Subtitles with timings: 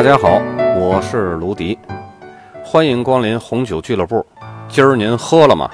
[0.00, 0.40] 大家好，
[0.78, 1.78] 我是卢迪，
[2.64, 4.24] 欢迎光临红酒俱乐部。
[4.66, 5.70] 今儿您喝了吗？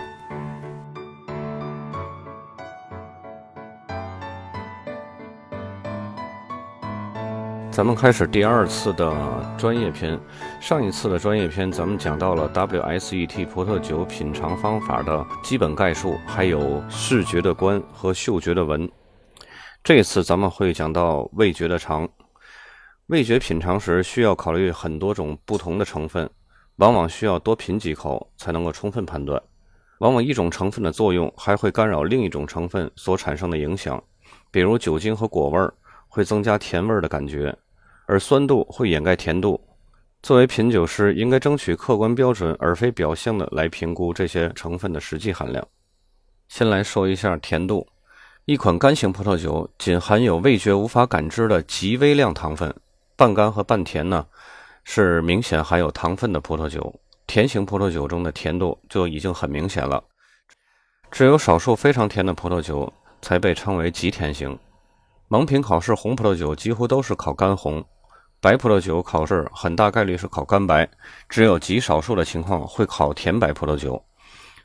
[7.70, 9.14] 咱们开始第二次的
[9.56, 10.18] 专业篇。
[10.60, 18.90] 上一次的专业篇，咱们讲到了 WSET 葡萄酒品尝方法的基本概述，还有视觉的观和嗅觉的闻。
[19.84, 22.08] 这次咱们会讲到味觉的尝。
[23.06, 26.28] 味觉品尝时需要考虑很多种不同的成分，
[26.76, 29.40] 往往需要多品几口才能够充分判断。
[29.98, 34.02] 往往一种成分的作用还会干扰另一种成分所产生的影响，
[34.50, 35.72] 比如酒精和果味儿
[36.08, 37.56] 会增加甜味儿的感觉。
[38.06, 39.60] 而酸度会掩盖甜度。
[40.22, 45.64] 作为品酒师，应该争取客观标准，而非表象的来评估这些成分的实际含量。
[46.48, 47.86] 先来说一下甜度。
[48.46, 52.72] 一款干型葡萄酒仅含有味觉无法感知的极微量糖分，
[53.16, 54.26] 半干和半甜呢，
[54.84, 56.94] 是明显含有糖分的葡萄酒。
[57.26, 60.04] 甜型葡萄酒中的甜度就已经很明显了。
[61.10, 62.92] 只有少数非常甜的葡萄酒
[63.22, 64.56] 才被称为极甜型。
[65.30, 67.82] 盲品考试红葡萄酒几乎都是考干红。
[68.38, 70.88] 白葡萄酒考试很大概率是考干白，
[71.26, 74.04] 只有极少数的情况会考甜白葡萄酒。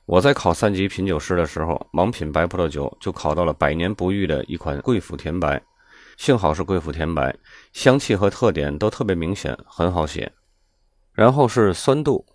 [0.05, 5.61] 我在考三级品酒师的时候，盲品白葡萄酒就考到了百年不遇的一款贵腐甜白，
[6.17, 7.35] 幸好是贵腐甜白，
[7.73, 10.31] 香气和特点都特别明显，很好写。
[11.13, 12.25] 然后是酸度，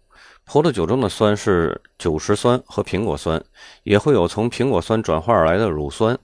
[0.44, 3.42] 葡萄酒中的酸是酒石酸和苹果酸，
[3.84, 6.18] 也会有从苹果酸转化而来的乳酸。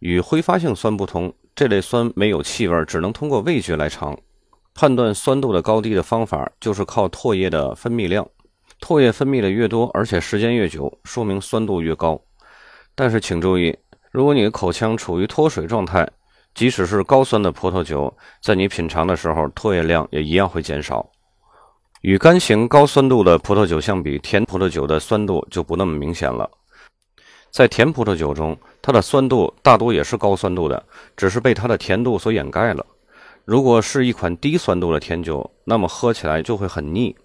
[0.00, 4.18] 与挥发性酸不同，这类酸没有气味，只能通过味觉来尝。
[4.74, 8.28] 判断酸度的高低的方法就是靠唾液的分泌量，
[8.80, 12.20] 唾液分泌的越多，而且时间越久，说明酸度越高。
[12.94, 13.76] 但是请注意，
[14.10, 16.08] 如果你的口腔处于脱水状态，
[16.54, 21.08] 即使是高酸的葡萄酒，在你品尝的时候，唾液量也一样会减少。
[22.02, 26.50] 与干型高酸度的葡萄酒相比，甜葡萄酒的酸度就不那么明显了。
[27.50, 30.84] 在甜葡萄酒中，它的酸度大多也是高酸度的，
[31.16, 32.84] 只是被它的甜度所掩盖了。
[33.44, 37.16] 如果是一款低酸度的甜酒，那么喝起来就会很腻。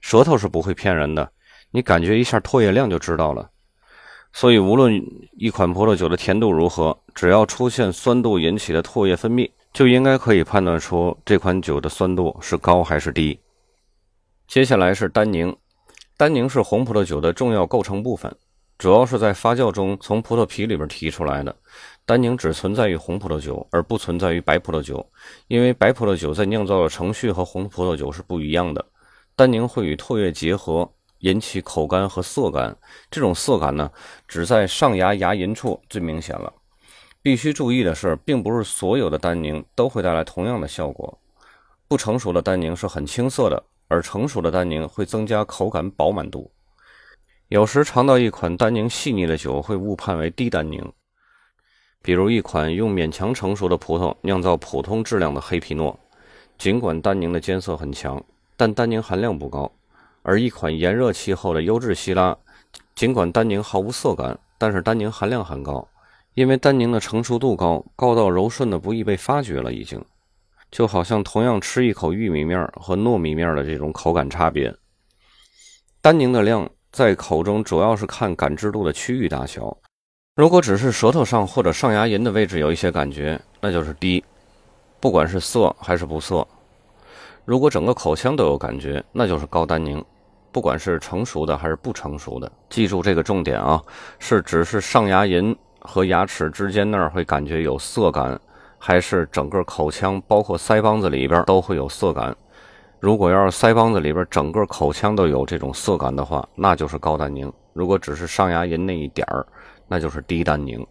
[0.00, 1.28] 舌头是不会骗人的，
[1.70, 3.50] 你感觉一下唾液量就知道了。
[4.32, 5.02] 所以，无论
[5.36, 13.38] 一款葡萄酒的甜度如何，只要出现酸度引起的唾液分泌，就应该可以判断出这款酒的酸度是高还是低。
[14.46, 15.54] 接下来是单宁，
[16.16, 18.32] 单宁是红葡萄酒的重要构成部分，
[18.78, 21.54] 主要是在发酵中从葡萄皮里边提出来的。
[22.06, 25.04] 单宁只存在于红葡萄酒，而不存在于白葡萄酒，
[25.48, 28.84] 因为白葡萄酒在酿造的程序和红葡萄酒是不一样的。
[29.34, 30.90] 单宁会与唾液结合，
[31.20, 32.76] 引起口干和涩感。
[33.10, 33.90] 这种涩感呢，
[34.26, 36.52] 只在上牙牙龈处最明显了。
[37.20, 41.18] 必须注意的是，并不是所有的单宁都会带来同样的效果。
[41.86, 46.50] 不成熟的单宁是很青涩的，而成熟的单宁会增加口感饱满度。
[47.48, 50.92] 有时尝到一款单宁细腻的酒，会误判为低单宁。
[52.02, 55.98] 比如一款用勉强成熟的葡萄酿造普通质量的黑皮诺，
[56.56, 58.22] 尽管单宁的间色很强，
[58.56, 59.70] 但单宁含量不高；
[60.22, 62.36] 而一款炎热气候的优质希拉，
[62.94, 65.86] 尽管单宁毫无涩感，但是单宁含量很高，
[66.34, 69.72] 因为单宁的成熟度高，高到柔顺的不易被发觉了。
[69.72, 70.04] 已经，
[70.70, 74.74] 就好像同样吃一口玉米面和糯米面的这种口感差别。
[76.00, 79.76] 单宁的量在口中主要是看感知度的区域大小。
[80.36, 84.22] 如果只是舌头上或者上牙龈的位置有一些感觉，那就是低，
[85.00, 86.46] 不管是涩还是不涩。
[87.48, 90.04] 如果整个口腔都有感觉，那就是高单宁，
[90.52, 92.52] 不管是成熟的还是不成熟的。
[92.68, 93.82] 记住这个重点啊，
[94.18, 98.38] 是只是上牙龈和牙齿之间那儿会感觉有涩感，
[98.76, 102.36] 还是整个口腔包括腮帮子里边都会有涩感？
[103.00, 107.50] 如果要是腮帮子里边整个口腔都有这种涩感的话，那就是高单宁。
[107.72, 109.46] 如果只是上牙龈那一点儿，
[109.86, 110.86] 那就是低单宁。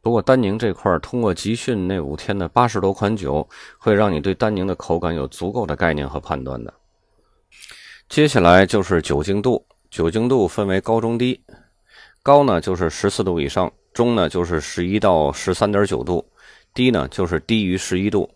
[0.00, 3.46] 不过单宁这块儿，通过集训那五天的八十多款酒，
[3.78, 6.72] 会让你对单宁的口感有足够的概念和判断的。
[8.08, 11.42] 接下来就是酒精度，酒精度分为高中低，
[12.22, 16.24] 高呢就是十四度以上，中呢就是十一到十三点九度，
[16.72, 18.30] 低呢就是低于十一度。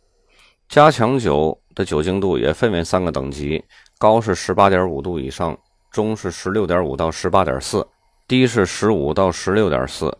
[0.68, 3.64] 加强酒的酒精度也分为三个等级，
[3.98, 5.58] 高是十八点五度以上，
[5.90, 7.86] 中是十六点五到十八点四。
[8.28, 10.16] 低是十五到十六点四，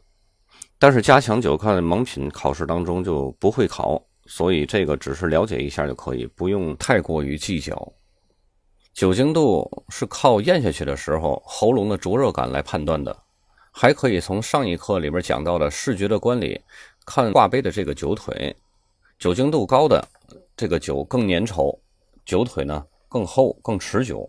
[0.83, 7.93] 但是加强酒看盲品考试当中就不会考，所以这个只是了解一下就可以，不用太过于计较。
[8.93, 13.17] 酒精度是靠咽下去的时候喉咙的灼热感来判断的，
[13.71, 16.61] 还可以从上一课里边讲到的视觉的观里
[17.07, 18.53] 看挂杯的这个酒腿，
[19.21, 20.05] 酒精度高的
[20.57, 21.79] 这个酒更粘稠，
[22.27, 24.29] 酒腿呢更厚更持久。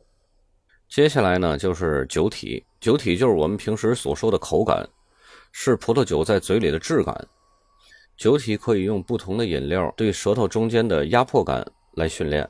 [0.87, 4.87] 接下来呢就是酒体，酒体就是我们平时所说的口感，
[5.53, 7.15] 是葡萄酒在嘴里的质感。
[8.17, 12.47] 酒体可以用不同的饮料对舌头中间的压迫感来训练，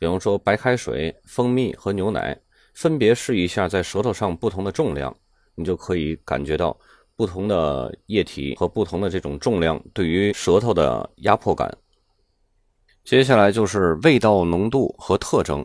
[0.00, 2.36] 比方说白开水、蜂蜜和牛奶，
[2.74, 5.14] 分别试一下在舌头上不同的重量，
[5.54, 6.76] 你就可以感觉到
[7.14, 11.72] 不同的液体和不同的这种重量对于舌头的压迫感。
[13.04, 15.64] 接下来就是味道浓度和特征，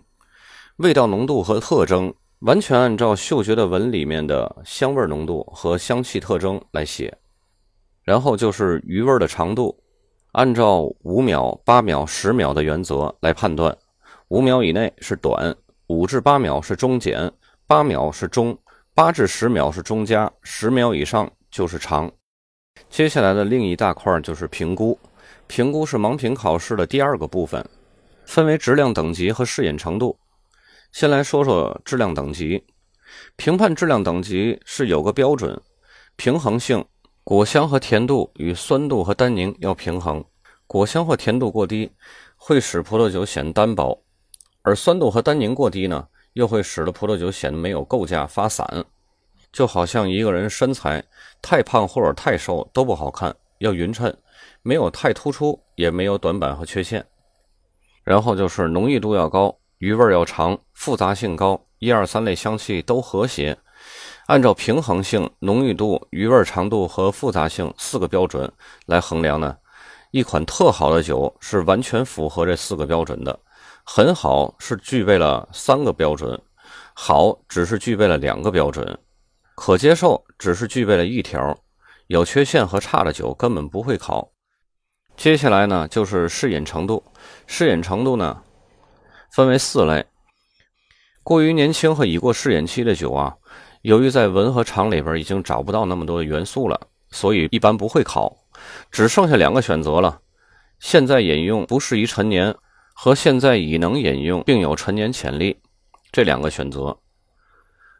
[0.77, 7.15] 味道浓度和特征完全按照嗅觉的闻里面的香味浓度和香气特征来写。
[8.03, 9.77] 然后就是余味的长度，
[10.31, 13.77] 按照五秒、八秒、十秒的原则来判断。
[14.29, 15.55] 五秒以内是短，
[15.85, 17.31] 五至八秒是中减，
[17.67, 18.57] 八秒是中，
[18.95, 22.11] 八至十秒是中加，十秒以上就是长。
[22.89, 24.97] 接下来的另一大块就是评估，
[25.45, 27.63] 评估是盲品考试的第二个部分，
[28.25, 30.17] 分为质量等级和适饮程度。
[30.91, 32.65] 先来说说质量等级，
[33.37, 35.59] 评判质量等级是有个标准，
[36.15, 36.83] 平衡性。
[37.23, 40.25] 果香和甜度与酸度和单宁要平衡，
[40.65, 41.91] 果香或甜度过低
[42.35, 44.03] 会使葡萄酒显单薄，
[44.63, 48.83] 而酸度和单宁过低呢，又会使得葡萄酒显得没有构架、发散。
[49.51, 51.03] 就好像一个人身材
[51.41, 54.13] 太胖或者太瘦都不好看，要匀称，
[54.63, 57.05] 没有太突出，也没有短板和缺陷。
[58.03, 63.57] 然后就是浓郁度要高，余味要长，复杂性高，一二三类香气都和谐。
[64.27, 68.49] 按照平衡性、浓郁度、余味长度和复杂性四个标准
[68.85, 69.57] 来衡量呢，
[70.11, 73.39] 一款特好的酒是完全符合这四个标准的。
[73.83, 76.39] 很好是具备了三个标准，
[76.93, 78.95] 好只是具备了两个标准，
[79.55, 81.57] 可接受只是具备了一条，
[82.05, 84.31] 有缺陷和差的酒根本不会考。
[85.17, 87.03] 接下来呢就是适饮程度，
[87.47, 88.43] 适饮程度呢
[89.31, 90.05] 分为四类，
[91.23, 93.33] 过于年轻和已过适饮期的酒啊。
[93.81, 96.77] 由于在文和厂里边已经找不到那么多的元素了，
[97.11, 98.35] 所以一般不会考，
[98.91, 100.19] 只剩下两个选择了：
[100.79, 102.53] 现在饮用不适宜陈年，
[102.93, 105.57] 和现在已能饮用并有陈年潜力。
[106.11, 106.97] 这两个选择，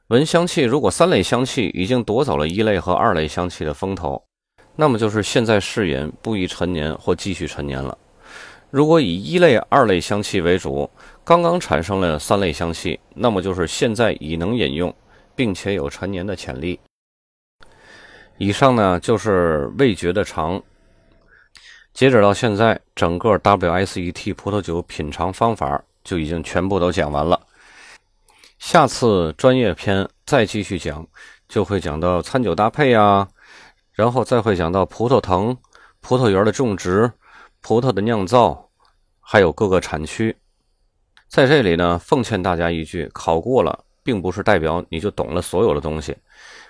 [0.07, 4.21] 闻香气如果三类香气已经夺走了一类和二类香气的风头，
[4.75, 7.97] 那么就是现在试饮不宜陈年或继续陈年了。
[8.69, 10.89] 如果以一类、二类香气为主，
[11.23, 14.93] 刚刚产生了三类香气，那么就是现在已能饮用。
[15.33, 16.79] 并且有陈年的潜力。
[18.37, 20.61] 以上呢就是味觉的尝。
[21.93, 27.39] 截止到现在，整个 WSET 葡萄酒品尝方法就已经全部都讲完了。
[28.59, 31.07] 下次专业篇再继续讲，
[31.47, 33.27] 就会讲到餐酒搭配啊，
[33.93, 35.57] 然后再会讲到葡萄藤、
[36.01, 37.11] 葡萄园的种植、
[37.61, 38.69] 葡萄的酿造，
[39.19, 40.37] 还有各个产区。
[41.31, 43.85] 在这里呢，奉劝大家一句：考过了。
[44.03, 46.17] 并不是代表你就懂了所有的东西。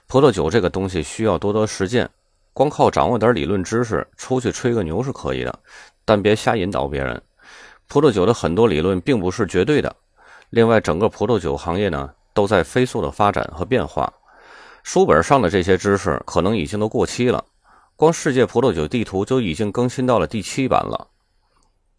[0.05, 2.09] 葡萄酒这个东西需要多多实践，
[2.51, 5.59] 光靠掌握点理论知识出去吹个牛是可以的，
[6.03, 7.21] 但别瞎引导别人。
[7.87, 9.95] 葡萄酒的很多理论并不是绝对的。
[10.49, 14.11] 另外，整个葡萄酒行业呢都在飞速的发展和变化，
[14.83, 17.45] 书本上的这些知识可能已经都过期了。
[17.95, 21.07] 光世界葡萄酒地图就已经更新到了第七版了。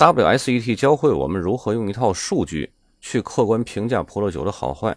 [0.03, 4.97] WSET 教会我们如何用一套数据去客观评价葡萄酒的好坏。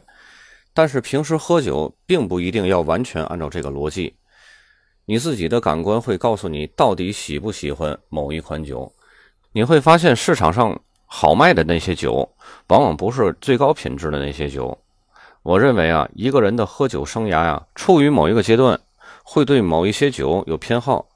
[0.74, 4.16] 但是平时喝酒并不一定要完全按照这个逻辑，
[5.06, 8.92] 你自己的感官会告诉你到底喜不喜欢某一款酒。
[9.52, 12.28] 你会发现市场上好卖的那些酒，
[12.70, 14.76] 往往不是最高品质的那些酒。
[15.44, 18.80] 我认为啊，一个人的喝酒生涯呀，处于某一个阶段，
[19.24, 21.08] 会对某一些酒有偏好。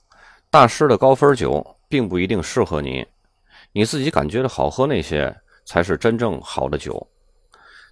[0.52, 3.06] 大师的高分酒并不一定适合你，
[3.72, 5.36] 你自己感觉的好喝那些
[5.66, 7.08] 才是真正好的酒。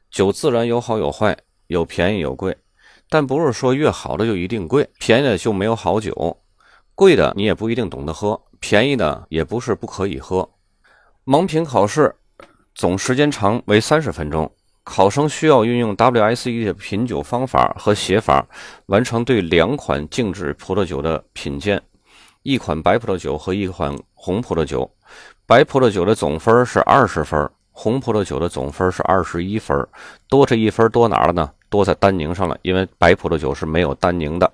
[0.09, 1.37] 酒自然有好有坏。
[1.67, 2.55] 有便宜有贵，
[3.09, 6.37] 但不是说越好的就一定贵，便宜的就没有好酒，
[6.95, 10.49] 贵的你也不一定懂得喝，便宜的也不是不可以喝。
[11.25, 12.15] 盲品考试
[12.73, 14.49] 总时间长为三十分钟，
[14.85, 18.47] 考生需要运用 WSE 的品酒方法和写法，
[18.85, 21.83] 完成对两款静止葡萄酒的品鉴，
[22.43, 24.89] 一款白葡萄酒和一款红葡萄酒。
[25.47, 29.87] 白葡萄酒的总分是二十分，红葡萄酒的总分是二十一分，
[30.27, 31.49] 多这一分多哪了呢？
[31.69, 34.51] 多在单宁上了，因为白葡萄酒是没有单宁的。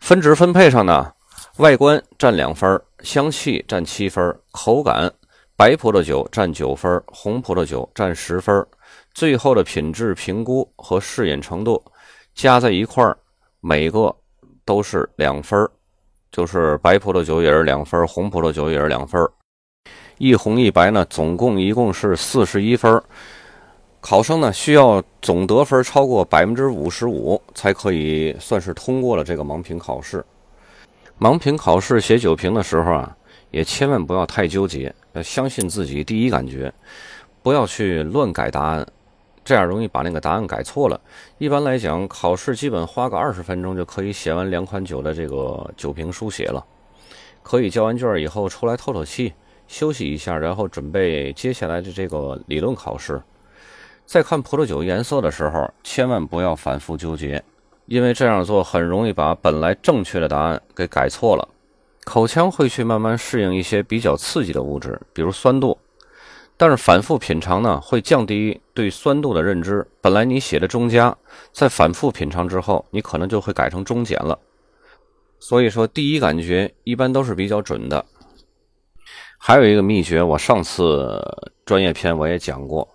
[0.00, 1.10] 分值分配上呢，
[1.56, 5.10] 外观占两分，香气占七分，口感
[5.56, 8.66] 白葡萄酒占九分，红葡萄酒占十分。
[9.14, 11.82] 最后的品质评估和适饮程度
[12.34, 13.16] 加在一块儿，
[13.60, 14.14] 每个
[14.66, 15.66] 都是两分，
[16.30, 19.26] 就是白葡萄酒也是两分，红葡萄酒也是两分。
[20.18, 23.02] 一红一白呢，总共一共是四十一分。
[24.00, 30.24] 考生呢需要总得分超过百分之五十五，才可以算是通过了这个盲评考试。
[31.18, 33.16] 盲评考试写酒评的时候啊，
[33.50, 36.72] 也千万不要太纠结，要相信自己第一感觉，
[37.42, 38.86] 不要去乱改答案，
[39.44, 41.00] 这样容易把那个答案改错了。
[41.38, 46.62] 一般来讲，考试基本花个二十分钟就可以写完两款酒的这个酒评书写了。
[47.42, 49.32] 可以交完卷以后出来透透气，
[49.66, 53.22] 休息一下，然后准备接下来的这个理论考试。
[54.06, 57.42] 在看葡萄酒颜色的时候，千万不要反复纠结，
[57.86, 61.48] 因为这样做很容易把本来正确的答案给改错了。
[62.04, 65.78] 口腔会去慢慢适应一些比较刺激的物质，比如酸度，
[66.58, 69.86] 但是反复品尝呢，会降低对酸度的认知。
[70.02, 71.16] 本来你写的中加，
[71.50, 74.38] 在反复品尝之后，你可能就会改成中减了。
[75.40, 78.04] 所以说，第一感觉一般都是比较准的。
[79.46, 81.22] 还有一个秘诀，我上次
[81.66, 82.88] 专业篇我也讲过。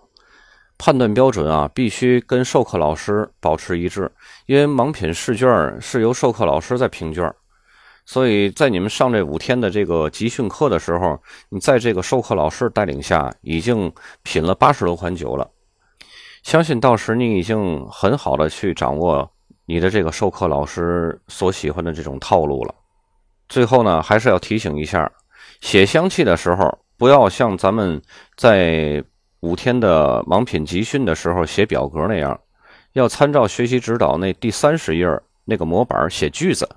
[0.76, 4.10] 判断标准啊，必须跟授课老师保持一致，
[4.46, 7.32] 因为盲品试卷是由授课老师在评卷，
[8.04, 13.92] 所以在你们上这五天的这个集训课的时候，你在这个授课老师带领下，已经
[14.24, 15.48] 品了八十多款酒了，
[16.42, 19.30] 相信到时你已经很好的去掌握
[19.66, 22.74] 你的这个授课老师所喜欢的这种套路了。
[23.48, 25.08] 最后呢，还是要提醒一下，
[25.60, 28.00] 写香气的时候，不要像咱们
[28.36, 29.02] 在。
[29.42, 32.38] 五天的盲品集训的时候写表格那样，
[32.92, 35.08] 要参照学习指导那第三十页
[35.46, 36.68] 那个模板写句子。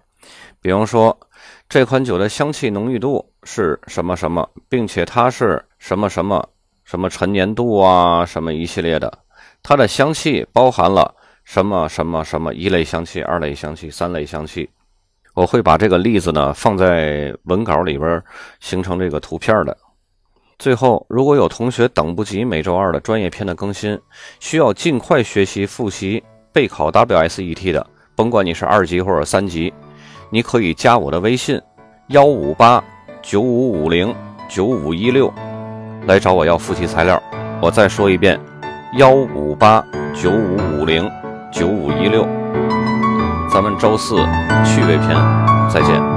[0.62, 1.20] 比方说，
[1.68, 6.48] 这款酒的香气浓郁度是什么什么，并且它是什么什么
[6.86, 9.12] 什么陈年度啊，什么一系列的，
[9.62, 11.14] 它的香气包含了
[11.44, 14.70] 什么什么什么一类香气、二类香气、三类香气。
[15.34, 18.22] 我会把这个例子呢放在文稿里边，
[18.60, 19.76] 形成这个图片的。
[20.60, 24.00] 最后，如果有同学等不及每周二的专业篇的更新，
[24.40, 26.24] 需要尽快学习复习
[26.54, 27.86] 备考 WSET 的，
[28.16, 29.74] 甭管你是二级或者三级，
[30.30, 31.60] 你可以加我的微信
[32.10, 32.82] 幺五八
[33.22, 34.14] 九五五零
[34.48, 35.34] 九五一六
[36.06, 37.22] 来找我要复习材料。
[37.60, 38.40] 我再说一遍，
[38.98, 41.10] 幺五八九五五零
[41.52, 42.43] 九五一六。
[43.54, 44.16] 咱们周四
[44.66, 45.10] 趣味篇
[45.70, 46.13] 再见。